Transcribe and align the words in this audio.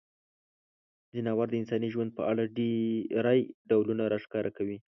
ځناور 1.15 1.47
د 1.49 1.55
انساني 1.61 1.87
ژوند 1.93 2.11
په 2.17 2.21
اړه 2.31 2.43
ډیری 2.57 3.39
ډولونه 3.69 4.03
راښکاره 4.13 4.51
کوي. 4.57 4.77